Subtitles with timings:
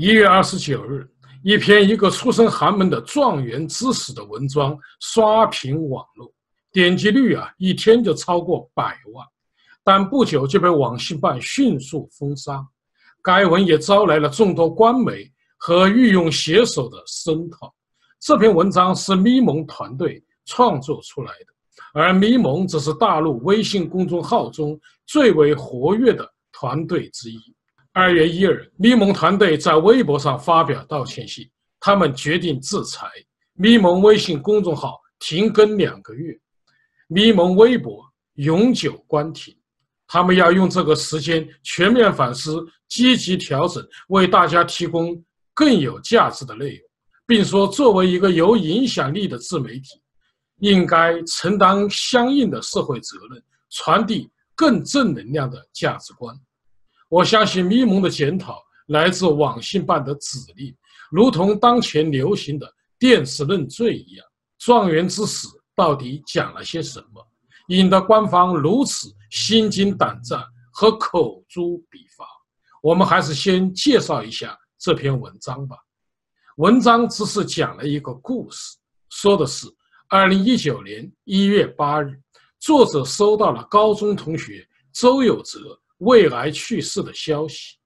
[0.00, 1.04] 一月二十九日，
[1.42, 6.32] 一篇一个出身寒门的状元之死的文章刷屏网络，
[6.70, 9.26] 点击率啊，一天就超过百万，
[9.82, 12.64] 但不久就被网信办迅速封杀。
[13.20, 17.74] 该文也招来了众多官媒和御用写手的声讨。
[18.20, 21.46] 这篇文章是咪蒙团队创作出来的，
[21.92, 27.40] 而咪蒙则是大陆微信公众号中最为活跃的团队之一。
[28.00, 33.08] 二月一日，咪蒙团队在微博上发表道歉信，他们决定制裁
[33.54, 36.32] 咪蒙微信公众号，停更两个月，
[37.08, 38.00] 咪蒙微博
[38.34, 39.52] 永久关停。
[40.06, 42.64] 他们要用这个时间全面反思。
[42.88, 45.20] 积极调整，为大家提供
[45.52, 46.88] 更有价值的内容，
[47.26, 50.00] 并说，作为一个有影响力的自媒体，
[50.60, 56.34] 应该承担相应的社会责任，传递更正能量的价值观。
[57.08, 60.74] 我相信咪蒙的检讨来自网信办的指令，
[61.10, 64.26] 如同当前流行的电视认罪一样。
[64.58, 67.26] 状元之死到底讲了些什么，
[67.68, 70.42] 引得官方如此心惊胆战
[70.72, 72.26] 和口诛笔伐？
[72.82, 75.76] 我们还是先介绍一下这篇文章吧。
[76.56, 78.76] 文章只是讲了一个故事，
[79.10, 79.66] 说的是
[80.08, 82.20] 二零一九年一月八日，
[82.58, 87.76] 作者收到了高中同学周有泽未来去世的消息。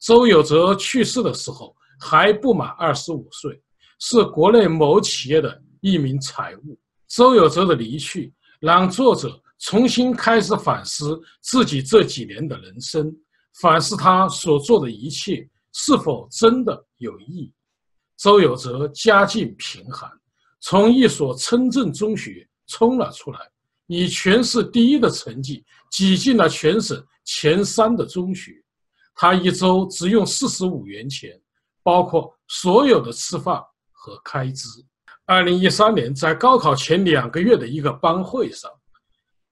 [0.00, 3.60] 周有泽去世的时候还不满二十五岁，
[3.98, 6.78] 是国内某企业的一名财务。
[7.08, 13.12] 周有泽的离去，让作者重新开始反思自己这几年的人生。
[13.60, 17.52] 反思他所做的一切是否真的有意义。
[18.16, 20.08] 周有泽家境贫寒，
[20.60, 23.40] 从一所村镇中学冲了出来，
[23.88, 28.52] 以全市第一的成绩挤进了全省前三的中学。
[29.14, 31.38] 他一周只用四十五元钱，
[31.82, 33.62] 包括所有的吃饭
[33.92, 34.68] 和开支。
[35.26, 38.70] 二零一三年，在高考前两个月的一个班会上，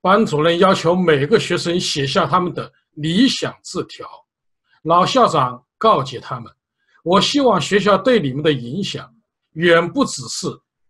[0.00, 2.72] 班主任要求每个学生写下他们的。
[2.96, 4.08] 理想字条，
[4.84, 6.50] 老校长告诫他们
[7.04, 9.14] ：“我希望学校对你们的影响，
[9.52, 10.46] 远不只是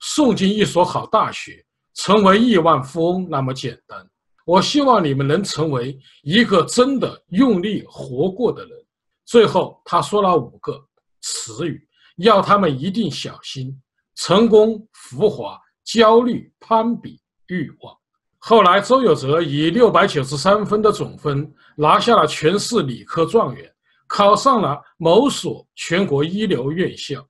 [0.00, 4.10] 送进一所好大学、成为亿万富翁那么简单。
[4.50, 8.76] 我希望你们能成为一个真的用力活过的人。”
[9.24, 10.76] 最后，他说了五个
[11.20, 13.80] 词语，要他们一定小心：
[14.16, 17.96] 成功、浮华、焦虑、攀比、欲望。
[18.38, 23.72] 后来，周有泽以六百九十三分的总分拿下了全市理科状元，
[24.08, 27.24] 考上了某所全国一流院校。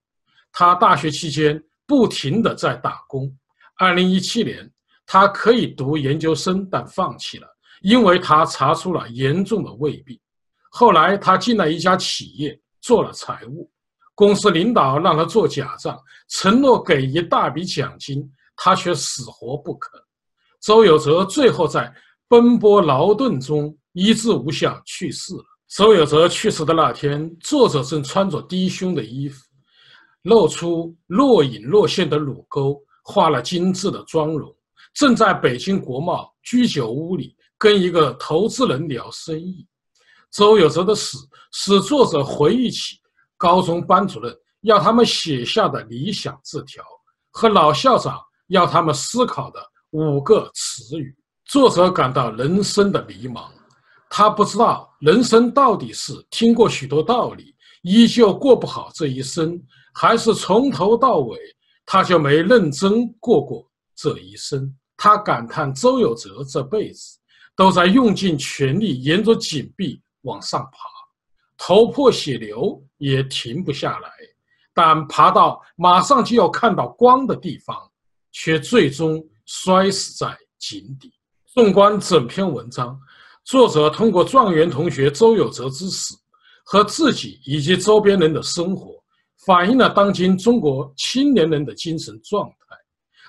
[0.51, 3.31] 他大学期间不停地在打工。
[3.77, 4.73] 二零一七年，
[5.12, 7.48] 他可以读研究生，但放弃了，
[7.82, 10.16] 因为他查出了严重的胃病。
[10.71, 13.69] 后来，他进了一家企业做了财务，
[14.15, 15.98] 公司领导让他做假账，
[16.28, 18.22] 承诺给一大笔奖金，
[18.54, 20.00] 他却死活不肯。
[20.60, 21.92] 周有泽最后在
[22.28, 25.42] 奔波劳顿中医治无效去世了。
[25.71, 29.44] 周有泽去世的那天，作者正穿着低胸的衣服，
[30.22, 34.54] 露出若隐若现的乳沟，化了精致的妆容，
[34.95, 39.67] 正在北京国贸居酒屋里跟一个投资人聊生意。
[40.33, 41.19] 周有哲的死
[41.53, 42.97] 使作者回忆起
[43.37, 46.84] 高中班主任要他们写下的理想字条，
[47.31, 49.61] 和老校长要他们思考的。
[49.93, 51.12] 五个词语，
[51.47, 53.51] 作者感到人生的迷茫。
[54.09, 59.61] 他不知道人生到底是听过许多道理，依旧过不好这一生，
[59.93, 61.37] 还是从头到尾
[61.84, 64.72] 他就没认真过过这一生。
[65.03, 67.16] 他感叹周有泽这辈子
[67.56, 70.78] 都在用尽全力，沿着井壁往上爬，
[71.56, 74.13] 头破血流也停不下来。
[74.75, 77.75] 但爬到马上就要看到光的地方，
[78.30, 79.27] 却最终。
[79.53, 81.13] 摔死在井底。
[81.45, 82.97] 纵观整篇文章，
[83.42, 86.16] 作者通过状元同学周有泽之死
[86.65, 89.03] 和自己以及周边人的生活，
[89.45, 92.77] 反映了当今中国青年人的精神状态，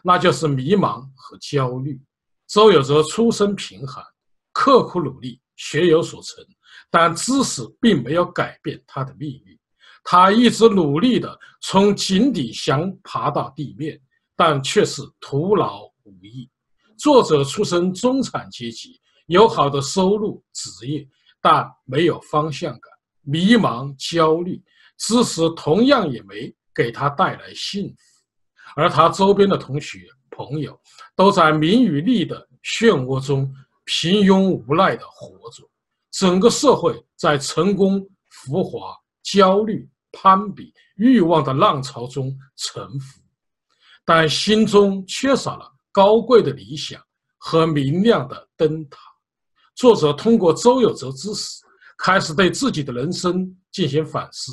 [0.04, 2.02] 那就是迷茫和焦虑。
[2.48, 4.04] 周有泽出身贫寒，
[4.52, 6.46] 刻苦努力，学有所成，
[6.90, 9.58] 但知识并没有改变他的命运。
[10.04, 14.02] 他一直努力地从井底想爬到地面，
[14.36, 15.92] 但却是徒劳。
[16.04, 16.50] 无益。
[16.98, 21.08] 作者出身中产阶级，有好的收入、职业，
[21.40, 24.60] 但没有方向感，迷茫、焦虑。
[24.98, 28.21] 知识同样也没给他带来幸福，
[28.76, 30.80] 而他周边的同学、朋友
[31.16, 33.52] 都在名与利的漩涡中
[33.86, 35.68] 平庸无奈地活着。
[36.12, 43.22] 整个社会在成功、浮华、焦虑、攀比、欲望的浪潮中沉浮，
[44.04, 47.02] 但心中缺少了高贵的理想
[47.38, 49.00] 和明亮的灯塔。
[49.74, 51.64] 作者通过周有哲之死，
[51.98, 54.52] 开始对自己的人生进行反思，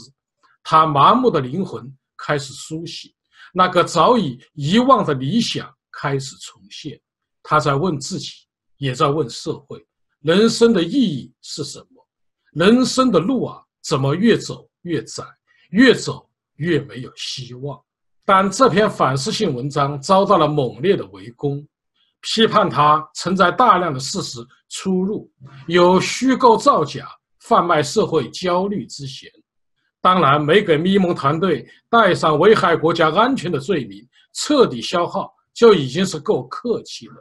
[0.63, 3.13] 他麻木的灵魂开始苏醒，
[3.53, 7.01] 那个早已遗忘的理想开始重现。
[7.43, 8.31] 他在问自己，
[8.77, 9.85] 也在问社会：
[10.21, 12.07] 人生的意义是什么？
[12.53, 15.25] 人生的路啊，怎么越走越窄，
[15.71, 17.81] 越走越没有希望？
[18.25, 21.67] 但这篇反思性文章遭到了猛烈的围攻，
[22.21, 25.31] 批判他承载大量的事实出入，
[25.67, 27.09] 有虚构造假、
[27.41, 29.31] 贩卖社会焦虑之嫌。
[30.01, 37.15] 当然，没给咪蒙团队带上危害国家安全的罪名，彻底消耗就已经是够客气了。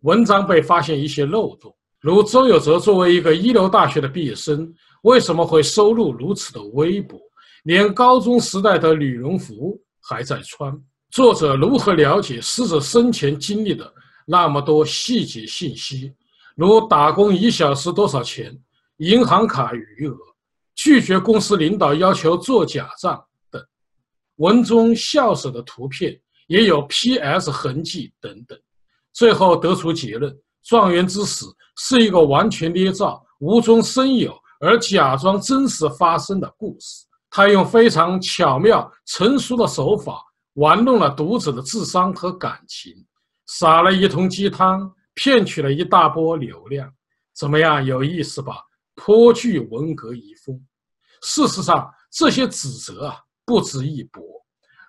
[0.00, 4.72] 文章被发现一些漏洞，如周有泽作为一个一流大学的毕业生，
[5.02, 7.20] 为什么会收入如此的微薄？
[7.64, 10.72] 连高中时代的羽绒服还在穿。
[11.10, 13.92] 作者如何了解死者生前经历的
[14.24, 16.12] 那么多细节信息？
[16.54, 18.56] 如打工一小时多少钱、
[18.98, 20.16] 银行卡余额、
[20.76, 23.60] 拒绝公司领导要求做假账等。
[24.36, 28.56] 文中笑死的图片也有 PS 痕迹等等。
[29.12, 30.32] 最后得出结论：
[30.62, 31.46] 状元之死
[31.78, 37.04] 是一个完全捏造、无中生有而假装真实发生的故事。
[37.30, 40.22] 他用非常巧妙、成熟的手法
[40.54, 42.92] 玩弄了读者的智商和感情，
[43.46, 46.90] 撒了一通鸡汤，骗取了一大波流量。
[47.34, 48.56] 怎么样，有意思吧？
[48.96, 50.60] 颇具文革遗风。
[51.22, 54.22] 事实上，这些指责啊，不值一驳。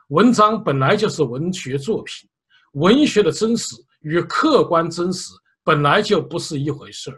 [0.07, 2.27] 文章本来就是文学作品，
[2.71, 3.75] 文学的真实。
[4.01, 5.33] 与客观真实
[5.63, 7.17] 本来就不是一回事儿，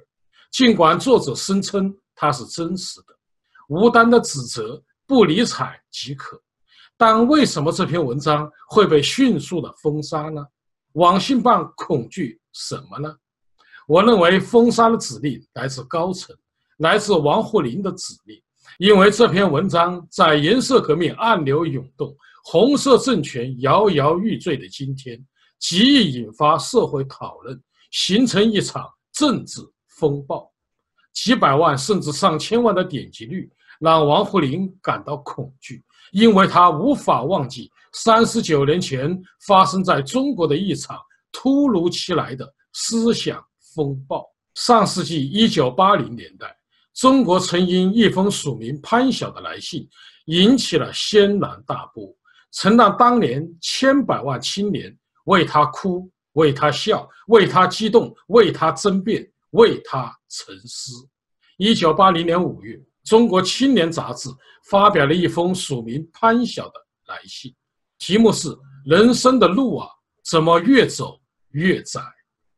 [0.50, 3.13] 尽管作者声称它是真实的，
[3.68, 6.42] 无端的指责不理睬即可。
[6.97, 10.44] 但为什么这篇文章会被迅速的封杀呢？
[10.94, 13.13] 网信办恐惧什么呢？
[13.85, 16.35] 我认为封杀的指令来自高层，
[16.80, 18.42] 来自王沪宁的指令，
[18.78, 25.24] 因为这篇文章在颜色革命暗流涌动、红色政权摇摇欲坠的今天。
[25.60, 27.62] 极易引发社会讨论，
[27.92, 29.60] 形成一场政治
[29.90, 30.50] 风暴。
[31.12, 35.84] 几百万甚至上千万的点击率让王沪宁感到恐惧，
[36.14, 40.98] 因为他无法忘记三十九年前发生在中国的一场
[41.30, 43.44] 突如其来的思想
[43.76, 44.26] 风暴。
[44.56, 46.56] 上世纪一九八零年代，
[47.00, 49.88] 中国曾因一封署名潘晓的来信
[50.25, 52.13] 引起了轩然大波，
[52.51, 54.94] 曾让当年千百万青年。
[55.24, 60.92] 为他哭，为他笑，为他激动，为他争辩，为他沉思。
[61.57, 62.75] 一九八零年五月，
[63.06, 64.28] 《中国青年》杂志
[64.66, 66.74] 发表了一封署名潘晓的
[67.07, 67.56] 来信，
[67.98, 68.50] 题目是
[68.84, 69.88] 《人生的路啊，
[70.30, 71.18] 怎么越走
[71.52, 72.02] 越窄》。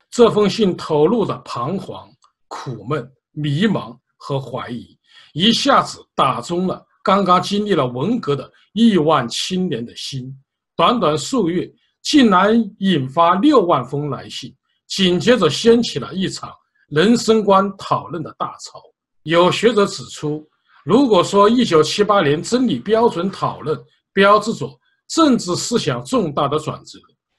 [0.10, 2.10] 这封信透露着彷徨、
[2.48, 4.98] 苦闷、迷茫和怀疑，
[5.34, 10.32] 一下子打中了刚刚经历了文革的亿万青年的心。
[10.76, 11.70] 短短数月。
[12.04, 14.52] 竟然引发六万封来信，
[14.88, 16.52] 紧接着掀起了一场
[16.88, 18.82] 人生观讨论的大潮。
[19.22, 20.44] 有学者指出，
[20.84, 23.80] 如果说1978年真理标准讨论
[24.12, 24.68] 标志着
[25.10, 26.98] 政治思想重大的转折，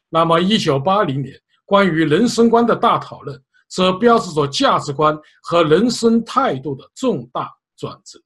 [0.08, 1.34] 那么1980年
[1.64, 3.36] 关于人生观的大讨论
[3.72, 8.18] 则标志着价值观和人生态度的重大转折。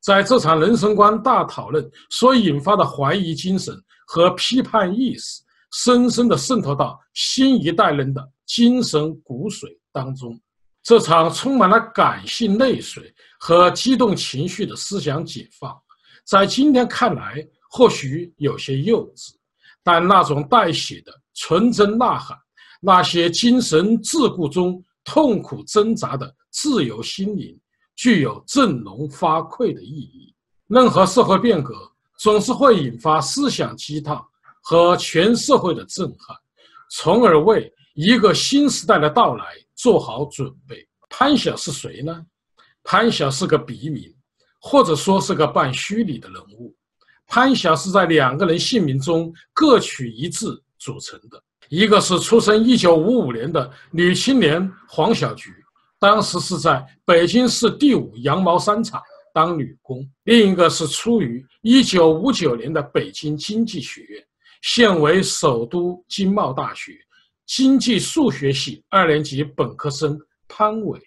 [0.00, 3.74] 在这场人生观大讨论所引发的怀疑精神
[4.06, 5.42] 和批判意识。
[5.76, 10.40] 深深地渗透到新一代人的精神骨髓当中。
[10.84, 15.76] 这场充满了感性泪水和激动情绪的思想解放，
[16.24, 19.32] 在今天看来或许有些幼稚，
[19.82, 22.38] 但那种带血的纯真呐喊，
[22.84, 27.58] 那些精神桎梏中痛苦挣扎的自由心灵，
[27.96, 30.34] 具有振聋发聩的意义。
[30.66, 31.74] 任何社会变革
[32.18, 34.24] 总是会引发思想激荡。
[34.66, 36.34] 和全社会的震撼，
[36.90, 40.88] 从而为一个新时代的到来做好准备。
[41.10, 42.24] 潘晓是谁呢？
[42.82, 44.10] 潘晓是个笔名，
[44.58, 46.74] 或者说是个半虚拟的人物。
[47.26, 55.50] 潘晓是在两个人姓名中各取一字组成的，一个是出生一九五五年的女青年黄小菊，
[55.98, 59.02] 当时是在北京市第五羊毛衫厂
[59.32, 64.24] 当女工；另一个是出于一九五九年的北京经济学院。
[64.62, 66.92] 现为首都经贸大学
[67.44, 70.18] 经济数学系二年级本科生
[70.48, 70.98] 潘伟，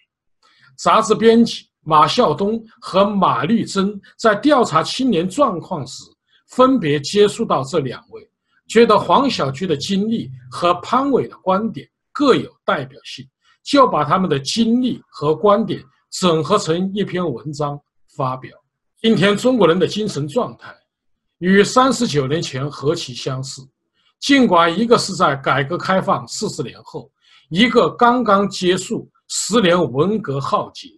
[0.76, 6.04] 杂志编辑马孝东和马丽珍在调查青年状况时，
[6.50, 8.27] 分别接触到这两位，
[8.68, 13.26] 觉得黄小驹的经历和潘伟的观点各有代表性，
[13.64, 17.80] 就把他们的经历和观点整合成一篇文章
[18.14, 18.54] 发表。
[19.00, 20.74] 今天中国人的精神状态
[21.38, 23.66] 与三十九年前何其相似，
[24.18, 27.10] 尽管一个是在改革开放四十年后，
[27.48, 30.88] 一个刚刚结束十年文革浩劫，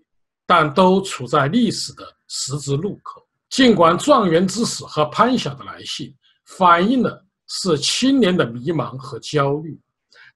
[0.47, 3.23] 但都处在历史的十字路口。
[3.51, 6.15] 尽管状元之死和潘晓的来信
[6.47, 9.77] 反映了是青年的迷茫和焦虑，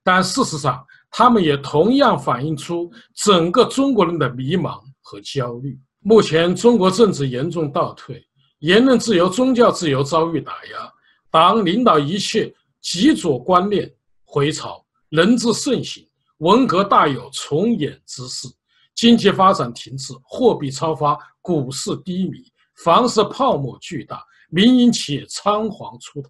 [0.03, 5.79] 但事实上，他们也同样反映出整个中国人的迷茫和焦虑。
[6.01, 8.21] 目前，中国政治严重倒退，
[8.59, 10.91] 言论自由、宗教自由遭遇打压，
[11.31, 13.89] 党领导一切极左观念
[14.25, 16.05] 回潮，人之盛行，
[16.39, 18.45] 文革大有重演之势，
[18.93, 22.39] 经济发展停滞，货币超发，股市低迷，
[22.83, 26.29] 房市泡沫巨大，民营企业仓皇出逃，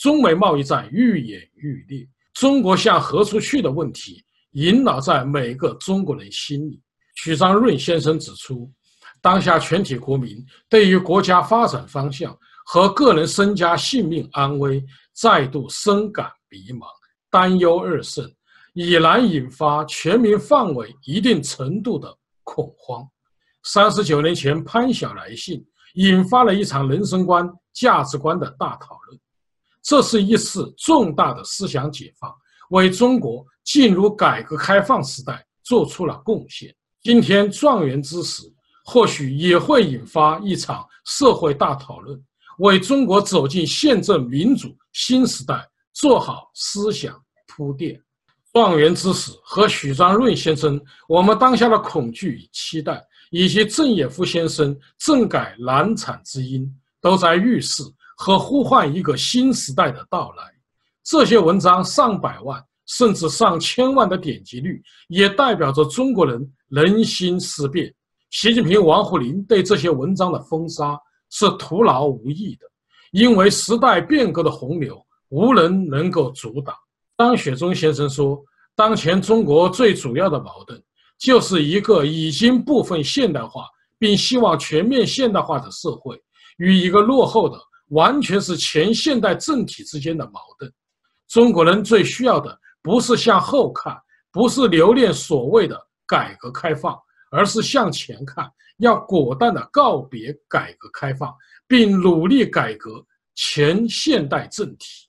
[0.00, 6.80] 中美贸易战愈演愈烈，中国向何处去的问题萦绕在每个中国人心里。
[7.16, 8.68] 许章润先生指出。
[9.22, 16.86] 当下全体国民对于国家发展方向和个人身家性命安危再度深感迷茫、
[17.28, 18.24] 担忧二甚，
[18.72, 23.06] 已然引发全民范围一定程度的恐慌。
[23.64, 25.62] 三十九年前潘晓来信，
[25.96, 29.20] 引发了一场人生观、价值观的大讨论。
[29.82, 32.32] 这是一次重大的思想解放，
[32.70, 36.74] 为中国进入改革开放时代做出了贡献。
[37.02, 38.52] 今天状元之死。
[38.82, 42.20] 或许也会引发一场社会大讨论，
[42.58, 47.14] 为中国走进宪政民主新时代做好思想
[47.46, 48.02] 铺垫。
[48.52, 56.68] 状元之死和许章润先生，我们当下的恐惧与期待，以及郑也夫先生政改难产之因，
[57.00, 57.84] 都在预示
[58.20, 60.44] 和呼唤一个新时代的到来。
[61.02, 67.90] 这些文章上百万甚至上千万的点击率，也代表着中国人人心思变。
[68.30, 71.00] 习近平、王沪宁对这些文章的封杀
[71.30, 72.66] 是徒劳无益的，
[73.12, 76.74] 因为时代变革的洪流无人能够阻挡。
[77.16, 78.38] 张雪忠先生说
[78.76, 80.78] ：“当前中国最主要的矛盾，
[81.18, 83.64] 就是一个已经部分现代化
[83.98, 86.20] 并希望全面现代化的社会，
[86.58, 87.58] 与一个落后的
[87.90, 90.72] 完全是前现代政体之间的矛盾。
[91.28, 93.96] 中国人最需要的不是向后看，
[94.32, 97.00] 不是留恋所谓的改革开放。”
[97.32, 101.32] 而是向前看，要果断地告别改革开放，
[101.68, 103.06] 并努力改革
[103.36, 105.08] 前现代政体。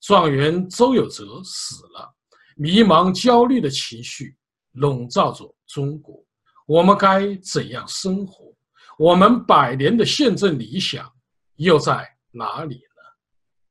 [0.00, 2.12] 状元周有泽死了，
[2.56, 4.34] 迷茫焦虑的情绪
[4.72, 6.20] 笼罩着中国。
[6.66, 8.52] 我们该怎样生活？
[8.98, 11.08] 我们百年的宪政理想
[11.54, 13.02] 又在哪里呢？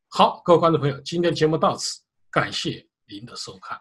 [0.07, 3.79] 好，各位观众朋友，今天节目到此，感谢您的收看。